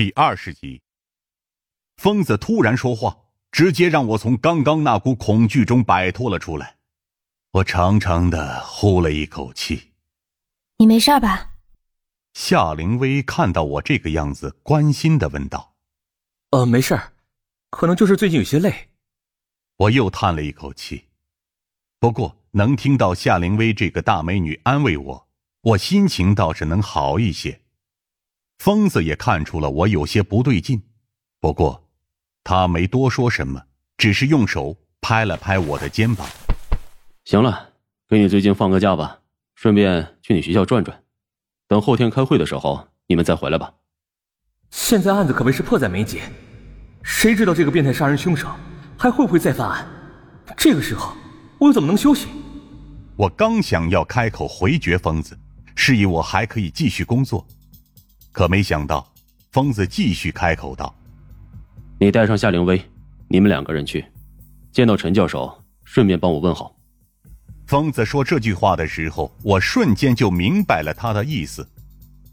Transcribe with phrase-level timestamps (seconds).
[0.00, 0.80] 第二十集，
[1.98, 3.18] 疯子突然说话，
[3.52, 6.78] 直接让我从刚刚那股恐惧中摆脱了出来。
[7.50, 9.90] 我长长的呼了一口气。
[10.78, 11.50] 你没事吧？
[12.32, 15.74] 夏灵薇看到我这个样子，关心的问道
[16.48, 16.98] ：“呃，没事
[17.68, 18.88] 可能就是最近有些累。”
[19.76, 21.08] 我又叹了一口气。
[21.98, 25.28] 不过能听到夏灵薇这个大美女安慰我，
[25.60, 27.60] 我心情倒是能好一些。
[28.60, 30.82] 疯子也看出了我有些不对劲，
[31.40, 31.88] 不过
[32.44, 33.62] 他没多说什么，
[33.96, 36.28] 只是用手拍了拍我的肩膀。
[37.24, 37.70] 行了，
[38.06, 39.20] 给你最近放个假吧，
[39.54, 41.02] 顺便去你学校转转。
[41.68, 43.72] 等后天开会的时候，你们再回来吧。
[44.68, 46.20] 现在案子可谓是迫在眉睫，
[47.02, 48.46] 谁知道这个变态杀人凶手
[48.98, 49.88] 还会不会再犯案？
[50.54, 51.14] 这个时候
[51.58, 52.28] 我又怎么能休息？
[53.16, 55.38] 我刚想要开口回绝疯子，
[55.74, 57.46] 示意我还可以继续工作。
[58.32, 59.06] 可没想到，
[59.50, 60.94] 疯子继续开口道
[61.98, 62.80] ：“你带上夏灵薇，
[63.28, 64.04] 你们两个人去，
[64.72, 65.52] 见到陈教授，
[65.84, 66.74] 顺便帮我问好。”
[67.66, 71.68] 疯子说这句话的时候，我瞬间就明白了他的意思，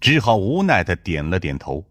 [0.00, 1.84] 只好无奈的点了点头。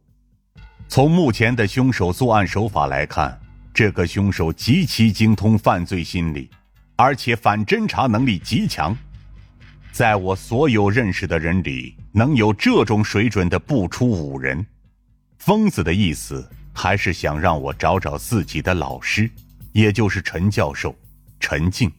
[0.87, 3.39] 从目前的凶手作案手法来看，
[3.73, 6.49] 这个凶手极其精通犯罪心理，
[6.95, 8.95] 而且反侦查能力极强。
[9.91, 14.65] 在我所有认识的人里，能有这种水准的不出五人。
[15.37, 19.29] 疯子的意思还是想让我找找自己的老师，
[19.73, 20.95] 也就是陈教授
[21.39, 21.91] 陈静，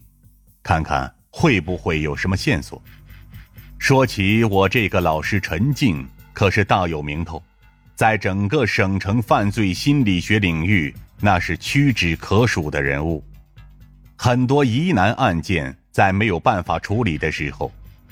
[0.63, 2.83] 看看会不会有什么线索。
[3.79, 7.43] 说起我这个老师陈静，可是大有名头，
[7.95, 13.23] 在整个省城犯罪心理学领域，那是屈指可数的人物。
[14.17, 17.71] 很多疑难案件在没有办法处理的时候。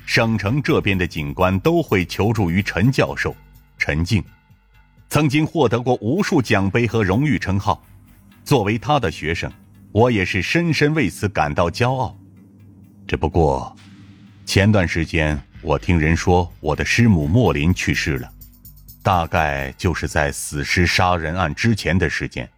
[0.09, 3.37] 省城这边的警官都会求助于陈教授，
[3.77, 4.25] 陈静，
[5.11, 7.84] 曾经获得过无数奖杯和荣誉称号。
[8.42, 9.53] 作为他的学生，
[9.92, 12.17] 我也是深深为此感到骄傲。
[13.06, 13.77] 只不过，
[14.47, 18.33] 前段时间我听人说我的师母莫林去世了，
[19.02, 22.48] 大概就是在死尸杀人案之前的时间。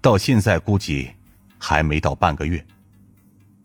[0.00, 1.12] 到现在估计
[1.58, 2.66] 还没到半个月。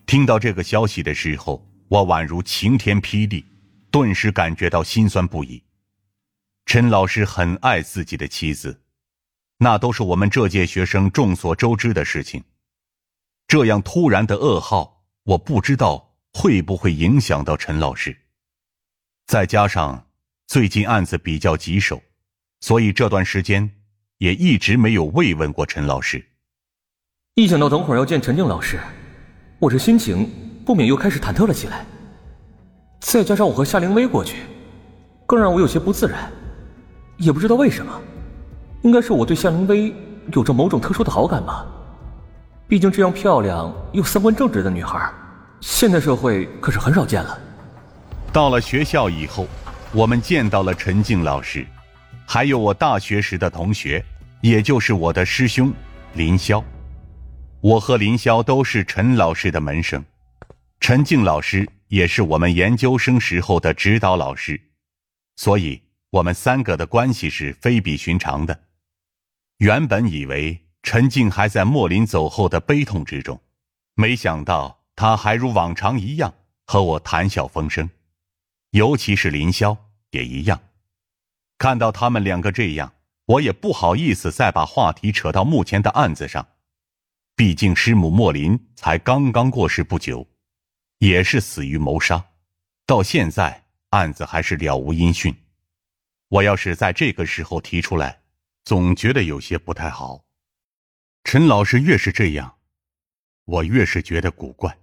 [0.05, 1.67] 听到这个消息的时候。
[1.87, 3.45] 我宛如晴天霹雳，
[3.91, 5.63] 顿时感觉到心酸不已。
[6.65, 8.81] 陈老师很爱自己的妻子，
[9.59, 12.43] 那都是我们这届学生众所周知的事情。
[13.47, 18.17] 这样突然的噩耗，我不知道会不会影响到陈老师。
[19.27, 20.07] 再加上
[20.47, 22.01] 最近案子比较棘手，
[22.61, 23.69] 所以这段时间
[24.17, 26.25] 也一直没有慰问过陈老师。
[27.35, 28.79] 一想到等会儿要见陈静老师，
[29.59, 30.44] 我这心情……
[30.65, 31.85] 不免又开始忐忑了起来，
[32.99, 34.37] 再加上我和夏灵薇过去，
[35.27, 36.29] 更让我有些不自然。
[37.17, 38.01] 也不知道为什么，
[38.81, 39.93] 应该是我对夏灵薇
[40.33, 41.65] 有着某种特殊的好感吧。
[42.67, 45.07] 毕竟这样漂亮又三观正直的女孩，
[45.61, 47.39] 现代社会可是很少见了。
[48.33, 49.47] 到了学校以后，
[49.93, 51.65] 我们见到了陈静老师，
[52.25, 54.03] 还有我大学时的同学，
[54.41, 55.71] 也就是我的师兄
[56.15, 56.61] 林霄。
[57.61, 60.03] 我和林霄都是陈老师的门生。
[60.79, 64.61] 陈静老师也是我们研究生时候的指导老师，
[65.35, 65.81] 所以
[66.11, 68.63] 我们三个的关系是非比寻常的。
[69.57, 73.41] 原本以为陈静还在莫林走后的悲痛之中，
[73.95, 76.33] 没想到他还如往常一样
[76.65, 77.89] 和我谈笑风生，
[78.71, 79.75] 尤其是林霄
[80.11, 80.61] 也一样。
[81.57, 82.93] 看到他们两个这样，
[83.25, 86.47] 我也不好意思再把话题扯到目前的案子上，
[87.35, 90.27] 毕竟师母莫林才刚刚过世不久。
[91.05, 92.25] 也是死于谋杀，
[92.87, 95.35] 到现在案子还是了无音讯。
[96.29, 98.21] 我要是在这个时候提出来，
[98.63, 100.23] 总觉得有些不太好。
[101.23, 102.55] 陈老师越是这样，
[103.45, 104.75] 我越是觉得古怪。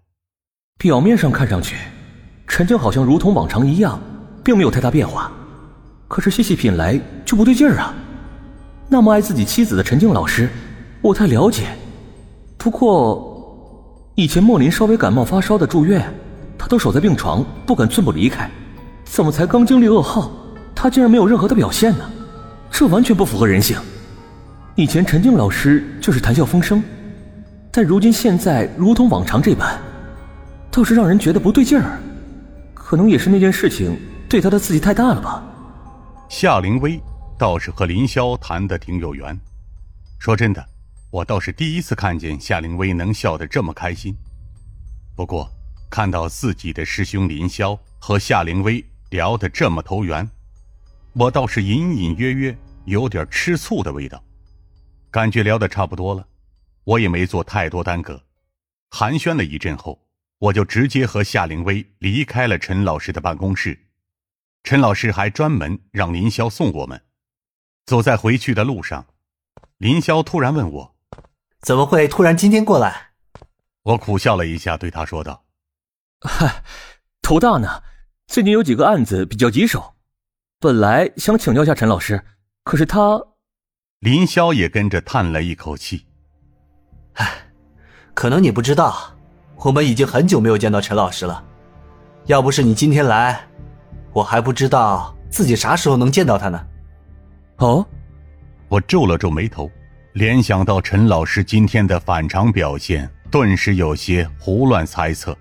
[0.78, 1.74] 表面上看上去，
[2.46, 4.00] 陈静好像如同往常一样，
[4.44, 5.32] 并没有太大变化。
[6.06, 6.96] 可是细细品来
[7.26, 7.92] 就不对劲儿啊！
[8.88, 10.48] 那么爱自己妻子的陈静老师，
[11.00, 11.76] 我太了解。
[12.56, 13.31] 不过。
[14.14, 16.12] 以前莫林稍微感冒发烧的住院，
[16.58, 18.50] 他都守在病床，不敢寸步离开。
[19.04, 20.30] 怎么才刚经历噩耗，
[20.74, 22.10] 他竟然没有任何的表现呢？
[22.70, 23.76] 这完全不符合人性。
[24.74, 26.82] 以前陈静老师就是谈笑风生，
[27.70, 29.80] 但如今现在如同往常这般，
[30.70, 31.98] 倒是让人觉得不对劲儿。
[32.74, 33.98] 可能也是那件事情
[34.28, 35.42] 对他的刺激太大了吧。
[36.28, 37.00] 夏灵薇
[37.38, 39.38] 倒是和林霄谈的挺有缘。
[40.18, 40.71] 说真的。
[41.12, 44.16] 我倒是第一次看见夏灵薇能笑得这么开心。
[45.14, 45.46] 不过，
[45.90, 50.26] 看到自己的师兄林霄和夏灵薇聊得这么投缘，
[51.12, 52.56] 我倒是隐隐约约
[52.86, 54.24] 有点吃醋的味道。
[55.10, 56.26] 感觉聊得差不多了，
[56.84, 58.24] 我也没做太多耽搁。
[58.88, 60.02] 寒暄了一阵后，
[60.38, 63.78] 我就直接和夏灵薇离开了陈老师的办公室。
[64.64, 67.02] 陈老师还专门让林霄送我们。
[67.84, 69.04] 走在回去的路上，
[69.76, 70.94] 林霄突然问我
[71.62, 73.10] ：“怎么会突然今天过来？”
[73.84, 75.44] 我苦笑了一下，对他说道
[76.20, 76.62] ：“嗨，
[77.20, 77.82] 头大呢，
[78.26, 79.94] 最近有几个案子比较棘手，
[80.60, 82.24] 本来想请教下陈老师，
[82.64, 83.20] 可是他……”
[83.98, 86.06] 林霄也跟着叹了一口气
[87.14, 87.28] ：“唉，
[88.14, 89.16] 可能你不知道，
[89.56, 91.44] 我们已经很久没有见到陈老师了。
[92.26, 93.48] 要不是你今天来，
[94.12, 96.66] 我还不知道自己啥时候能见到他呢。”
[97.58, 97.86] 哦，
[98.68, 99.70] 我皱了皱眉头，
[100.12, 103.10] 联想到陈老师今天的反常表现。
[103.30, 105.34] 顿时有些胡乱猜测，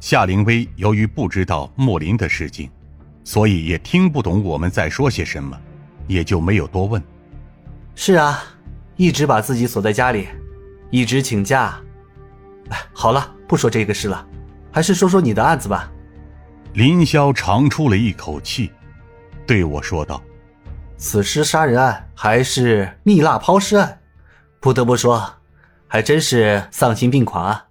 [0.00, 2.68] 夏灵薇由于不知道莫林的事情，
[3.22, 5.56] 所以也听不懂我们在说些什么，
[6.08, 7.00] 也就没有多问。
[7.94, 8.42] 是啊，
[8.96, 10.26] 一直把自己锁在家里，
[10.90, 11.78] 一直请假。
[12.70, 14.26] 哎，好了，不说这个事了，
[14.72, 15.88] 还是说说你的案子吧。
[16.72, 18.72] 林霄长出了一口气，
[19.46, 20.20] 对我说道
[20.96, 24.00] ：“死尸杀人案还是蜜蜡抛尸案，
[24.60, 25.34] 不得不说。”
[25.88, 27.65] 还真是丧心病狂啊！